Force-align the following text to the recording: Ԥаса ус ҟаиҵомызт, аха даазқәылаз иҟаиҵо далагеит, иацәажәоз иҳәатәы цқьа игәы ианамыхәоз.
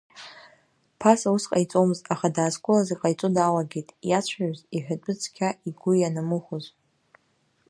Ԥаса 0.99 1.35
ус 1.35 1.45
ҟаиҵомызт, 1.51 2.05
аха 2.13 2.27
даазқәылаз 2.35 2.87
иҟаиҵо 2.93 3.27
далагеит, 3.35 3.89
иацәажәоз 4.09 4.59
иҳәатәы 4.75 5.13
цқьа 5.21 5.49
игәы 5.67 5.93
ианамыхәоз. 5.97 6.65